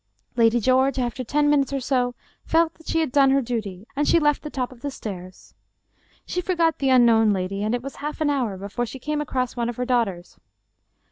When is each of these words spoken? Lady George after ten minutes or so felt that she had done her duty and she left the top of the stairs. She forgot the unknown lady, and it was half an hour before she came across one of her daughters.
Lady 0.35 0.59
George 0.59 0.97
after 0.97 1.23
ten 1.23 1.47
minutes 1.47 1.71
or 1.71 1.79
so 1.79 2.15
felt 2.43 2.73
that 2.73 2.87
she 2.87 3.01
had 3.01 3.11
done 3.11 3.29
her 3.29 3.39
duty 3.39 3.85
and 3.95 4.07
she 4.07 4.19
left 4.19 4.41
the 4.41 4.49
top 4.49 4.71
of 4.71 4.81
the 4.81 4.89
stairs. 4.89 5.53
She 6.25 6.41
forgot 6.41 6.79
the 6.79 6.89
unknown 6.89 7.29
lady, 7.33 7.61
and 7.63 7.75
it 7.75 7.83
was 7.83 7.97
half 7.97 8.19
an 8.19 8.31
hour 8.31 8.57
before 8.57 8.87
she 8.87 8.97
came 8.97 9.21
across 9.21 9.55
one 9.55 9.69
of 9.69 9.75
her 9.75 9.85
daughters. 9.85 10.39